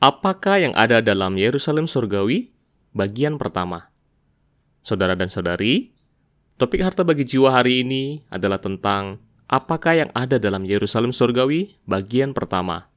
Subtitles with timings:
[0.00, 2.48] Apakah yang ada dalam Yerusalem surgawi?
[2.96, 3.92] Bagian pertama.
[4.80, 5.92] Saudara dan saudari,
[6.56, 11.76] topik harta bagi jiwa hari ini adalah tentang apakah yang ada dalam Yerusalem surgawi?
[11.84, 12.88] Bagian pertama.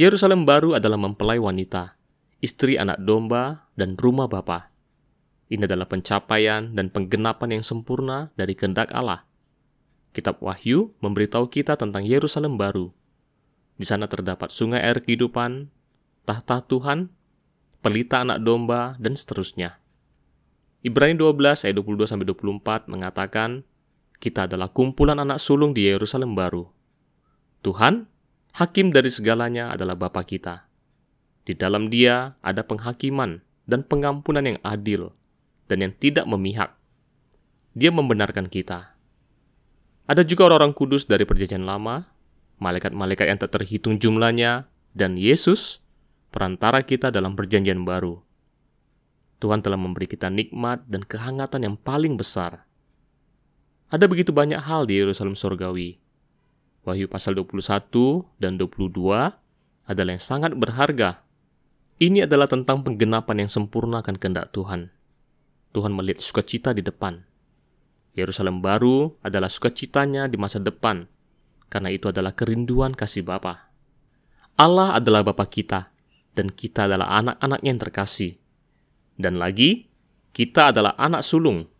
[0.00, 2.00] Yerusalem baru adalah mempelai wanita,
[2.40, 4.72] istri anak domba, dan rumah Bapa.
[5.52, 9.28] Ini adalah pencapaian dan penggenapan yang sempurna dari kehendak Allah.
[10.16, 12.96] Kitab Wahyu memberitahu kita tentang Yerusalem baru.
[13.76, 15.73] Di sana terdapat sungai air kehidupan,
[16.24, 17.12] tahta Tuhan,
[17.84, 19.78] pelita anak domba, dan seterusnya.
[20.84, 23.64] Ibrani 12 ayat 22 sampai 24 mengatakan,
[24.20, 26.68] kita adalah kumpulan anak sulung di Yerusalem baru.
[27.64, 28.08] Tuhan,
[28.56, 30.68] hakim dari segalanya adalah Bapa kita.
[31.44, 35.12] Di dalam Dia ada penghakiman dan pengampunan yang adil
[35.68, 36.72] dan yang tidak memihak.
[37.76, 38.96] Dia membenarkan kita.
[40.08, 42.08] Ada juga orang-orang kudus dari perjanjian lama,
[42.60, 45.83] malaikat-malaikat yang tak terhitung jumlahnya, dan Yesus
[46.34, 48.18] perantara kita dalam perjanjian baru.
[49.38, 52.66] Tuhan telah memberi kita nikmat dan kehangatan yang paling besar.
[53.86, 56.02] Ada begitu banyak hal di Yerusalem surgawi.
[56.82, 58.90] Wahyu pasal 21 dan 22
[59.86, 61.22] adalah yang sangat berharga.
[62.02, 64.90] Ini adalah tentang penggenapan yang sempurna akan kehendak Tuhan.
[65.70, 67.22] Tuhan melihat sukacita di depan.
[68.18, 71.06] Yerusalem baru adalah sukacitanya di masa depan,
[71.70, 73.70] karena itu adalah kerinduan kasih Bapa.
[74.58, 75.93] Allah adalah Bapa kita,
[76.34, 78.32] dan kita adalah anak-anaknya yang terkasih.
[79.14, 79.86] Dan lagi,
[80.34, 81.70] kita adalah anak sulung.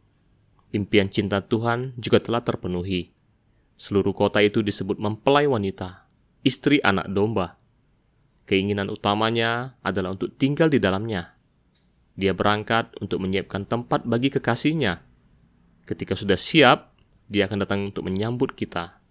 [0.71, 3.11] Impian cinta Tuhan juga telah terpenuhi.
[3.75, 6.07] Seluruh kota itu disebut mempelai wanita,
[6.47, 7.59] istri anak domba.
[8.47, 11.35] Keinginan utamanya adalah untuk tinggal di dalamnya.
[12.15, 15.03] Dia berangkat untuk menyiapkan tempat bagi kekasihnya.
[15.83, 16.95] Ketika sudah siap,
[17.27, 19.03] dia akan datang untuk menyambut kita.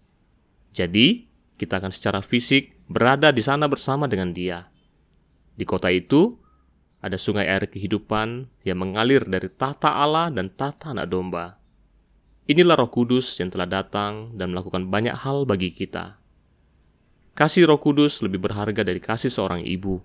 [0.71, 1.27] Jadi,
[1.59, 4.72] kita akan secara fisik berada di sana bersama dengan dia.
[5.53, 6.41] Di kota itu,
[7.03, 11.59] ada sungai air kehidupan yang mengalir dari tahta Allah dan tahta anak domba.
[12.47, 16.15] Inilah roh kudus yang telah datang dan melakukan banyak hal bagi kita.
[17.35, 19.99] Kasih roh kudus lebih berharga dari kasih seorang ibu.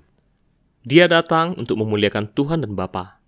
[0.83, 3.23] Dia datang untuk memuliakan Tuhan dan Bapa.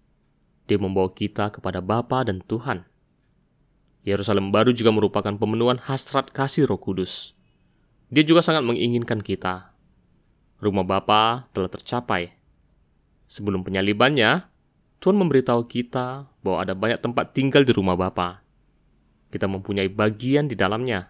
[0.67, 2.87] Dia membawa kita kepada Bapa dan Tuhan.
[4.03, 7.39] Yerusalem baru juga merupakan pemenuhan hasrat kasih roh kudus.
[8.11, 9.70] Dia juga sangat menginginkan kita
[10.61, 12.37] rumah Bapa telah tercapai.
[13.27, 14.47] Sebelum penyalibannya,
[15.01, 18.45] Tuhan memberitahu kita bahwa ada banyak tempat tinggal di rumah Bapa.
[19.33, 21.09] Kita mempunyai bagian di dalamnya.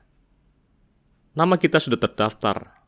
[1.34, 2.78] Nama kita sudah terdaftar.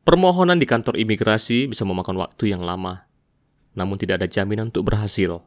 [0.00, 3.04] Permohonan di kantor imigrasi bisa memakan waktu yang lama,
[3.76, 5.44] namun tidak ada jaminan untuk berhasil.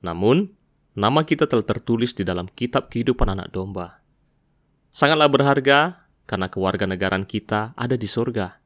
[0.00, 0.56] Namun,
[0.96, 4.00] nama kita telah tertulis di dalam kitab kehidupan anak domba.
[4.88, 8.57] Sangatlah berharga karena kewarganegaraan kita ada di surga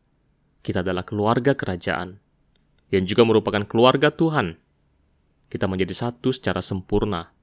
[0.62, 2.22] kita adalah keluarga kerajaan,
[2.94, 4.54] yang juga merupakan keluarga Tuhan.
[5.50, 7.34] Kita menjadi satu secara sempurna.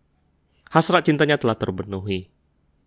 [0.72, 2.32] Hasrat cintanya telah terpenuhi.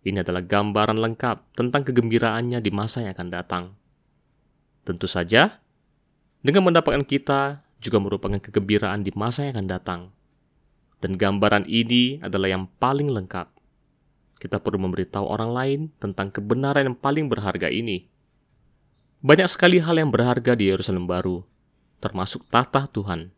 [0.03, 3.63] Ini adalah gambaran lengkap tentang kegembiraannya di masa yang akan datang.
[4.83, 5.63] Tentu saja,
[6.43, 10.01] dengan mendapatkan kita juga merupakan kegembiraan di masa yang akan datang.
[10.99, 13.47] Dan gambaran ini adalah yang paling lengkap.
[14.43, 18.11] Kita perlu memberitahu orang lain tentang kebenaran yang paling berharga ini
[19.23, 21.47] banyak sekali hal yang berharga di Yerusalem baru,
[22.03, 23.31] termasuk tahta Tuhan.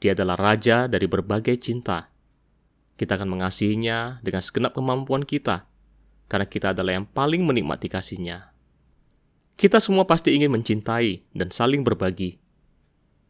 [0.00, 2.08] Dia adalah raja dari berbagai cinta.
[2.96, 5.68] Kita akan mengasihinya dengan segenap kemampuan kita,
[6.32, 8.56] karena kita adalah yang paling menikmati kasihnya.
[9.60, 12.40] Kita semua pasti ingin mencintai dan saling berbagi.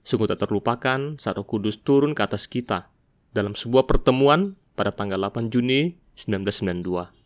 [0.06, 2.86] Sungguh tak terlupakan saat Roh Kudus turun ke atas kita
[3.34, 7.23] dalam sebuah pertemuan pada tanggal 8 Juni 1992.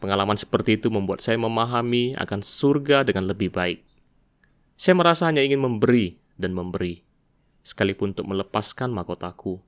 [0.00, 3.84] Pengalaman seperti itu membuat saya memahami akan surga dengan lebih baik.
[4.80, 7.04] Saya merasa hanya ingin memberi dan memberi,
[7.60, 9.60] sekalipun untuk melepaskan mahkotaku.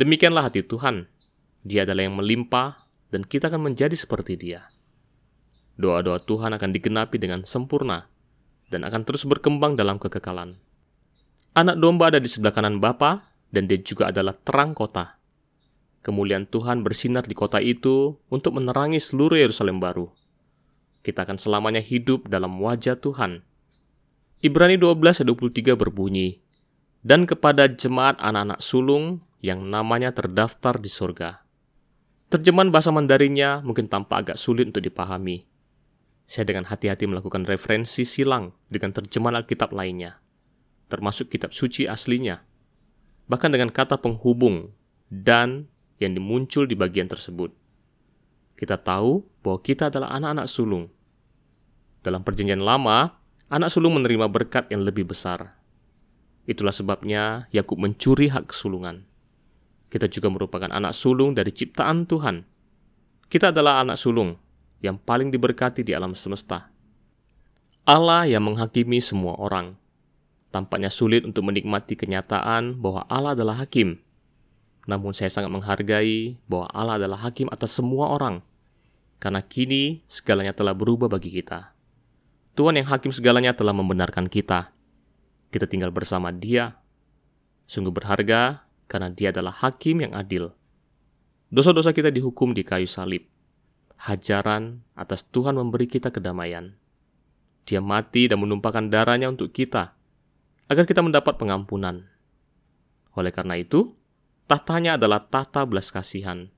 [0.00, 1.12] Demikianlah hati Tuhan.
[1.60, 4.64] Dia adalah yang melimpah, dan kita akan menjadi seperti Dia.
[5.76, 8.08] Doa-doa Tuhan akan digenapi dengan sempurna
[8.72, 10.56] dan akan terus berkembang dalam kekekalan.
[11.52, 15.20] Anak domba ada di sebelah kanan Bapa, dan dia juga adalah terang kota
[16.02, 20.10] kemuliaan Tuhan bersinar di kota itu untuk menerangi seluruh Yerusalem baru.
[21.02, 23.42] Kita akan selamanya hidup dalam wajah Tuhan.
[24.42, 26.42] Ibrani 12 ayat 23 berbunyi,
[27.02, 31.42] Dan kepada jemaat anak-anak sulung yang namanya terdaftar di surga.
[32.30, 35.44] Terjemahan bahasa Mandarinnya mungkin tampak agak sulit untuk dipahami.
[36.30, 40.22] Saya dengan hati-hati melakukan referensi silang dengan terjemahan Alkitab lainnya,
[40.86, 42.40] termasuk kitab suci aslinya.
[43.26, 44.72] Bahkan dengan kata penghubung
[45.10, 45.71] dan
[46.02, 47.54] yang dimuncul di bagian tersebut.
[48.58, 50.90] Kita tahu bahwa kita adalah anak-anak sulung.
[52.02, 53.14] Dalam perjanjian lama,
[53.46, 55.62] anak sulung menerima berkat yang lebih besar,
[56.42, 59.06] Itulah sebabnya Yakub mencuri hak kesulungan.
[59.86, 62.42] Kita juga merupakan anak sulung dari ciptaan Tuhan.
[63.30, 64.34] Kita adalah anak sulung
[64.82, 66.66] yang paling diberkati di alam semesta.
[67.86, 69.78] Allah yang menghakimi semua orang.
[70.50, 74.02] Tampaknya sulit untuk menikmati kenyataan bahwa Allah adalah hakim.
[74.86, 78.42] Namun saya sangat menghargai bahwa Allah adalah hakim atas semua orang.
[79.22, 81.70] Karena kini segalanya telah berubah bagi kita.
[82.58, 84.74] Tuhan yang hakim segalanya telah membenarkan kita.
[85.54, 86.74] Kita tinggal bersama Dia.
[87.70, 90.50] Sungguh berharga karena Dia adalah hakim yang adil.
[91.52, 93.28] Dosa-dosa kita dihukum di kayu salib.
[94.02, 96.74] Hajaran atas Tuhan memberi kita kedamaian.
[97.62, 99.94] Dia mati dan menumpahkan darahnya untuk kita
[100.66, 102.10] agar kita mendapat pengampunan.
[103.14, 103.94] Oleh karena itu,
[104.50, 106.50] tahtanya adalah tahta belas kasihan,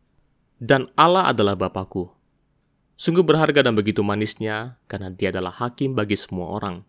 [0.62, 2.12] dan Allah adalah Bapakku.
[2.94, 6.86] Sungguh berharga dan begitu manisnya, karena dia adalah hakim bagi semua orang.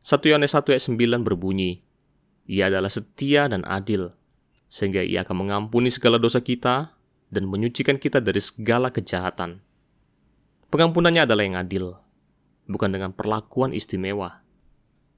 [0.00, 1.82] 1 Yohanes 1 ayat 9 berbunyi,
[2.46, 4.14] Ia adalah setia dan adil,
[4.70, 6.94] sehingga ia akan mengampuni segala dosa kita
[7.28, 9.60] dan menyucikan kita dari segala kejahatan.
[10.70, 11.98] Pengampunannya adalah yang adil,
[12.70, 14.46] bukan dengan perlakuan istimewa.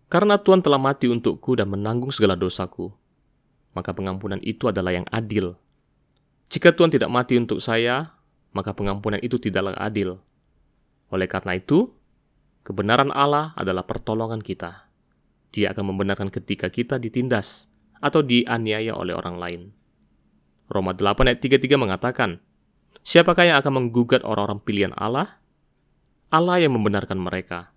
[0.08, 2.92] Karena Tuhan telah mati untukku dan menanggung segala dosaku,
[3.72, 5.56] maka pengampunan itu adalah yang adil.
[6.52, 8.12] Jika Tuhan tidak mati untuk saya,
[8.52, 10.20] maka pengampunan itu tidaklah adil.
[11.08, 11.92] Oleh karena itu,
[12.64, 14.88] kebenaran Allah adalah pertolongan kita.
[15.52, 19.62] Dia akan membenarkan ketika kita ditindas atau dianiaya oleh orang lain.
[20.72, 22.40] Roma 8 ayat 33 mengatakan,
[23.02, 25.42] Siapakah yang akan menggugat orang-orang pilihan Allah?
[26.32, 27.74] Allah yang membenarkan mereka.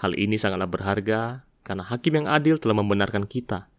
[0.00, 3.70] Hal ini sangatlah berharga karena hakim yang adil telah membenarkan kita,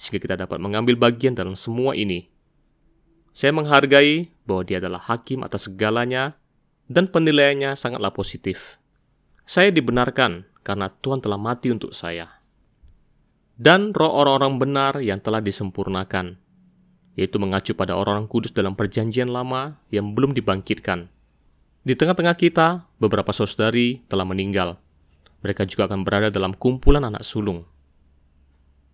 [0.00, 2.32] sehingga kita dapat mengambil bagian dalam semua ini.
[3.36, 6.40] Saya menghargai bahwa dia adalah hakim atas segalanya
[6.88, 8.80] dan penilaiannya sangatlah positif.
[9.44, 12.40] Saya dibenarkan karena Tuhan telah mati untuk saya.
[13.60, 16.40] Dan roh orang-orang benar yang telah disempurnakan,
[17.12, 21.12] yaitu mengacu pada orang-orang kudus dalam perjanjian lama yang belum dibangkitkan.
[21.84, 24.80] Di tengah-tengah kita, beberapa saudari telah meninggal
[25.40, 27.64] mereka juga akan berada dalam kumpulan anak sulung.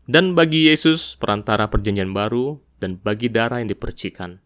[0.07, 4.39] Dan bagi Yesus, perantara perjanjian baru, dan bagi darah yang dipercikan.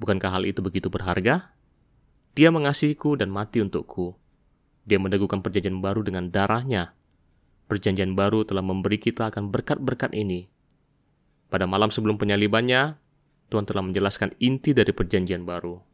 [0.00, 1.52] Bukankah hal itu begitu berharga?
[2.32, 4.16] Dia mengasihiku dan mati untukku.
[4.88, 6.96] Dia meneguhkan perjanjian baru dengan darahnya.
[7.68, 10.48] Perjanjian baru telah memberi kita akan berkat-berkat ini.
[11.52, 12.96] Pada malam sebelum penyalibannya,
[13.52, 15.89] Tuhan telah menjelaskan inti dari perjanjian baru.